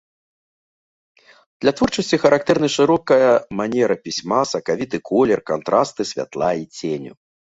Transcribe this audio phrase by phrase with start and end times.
[1.65, 3.27] Для творчасці характэрны шырокая
[3.59, 7.13] манера пісьма, сакавіты колер, кантрасты святла і ценю.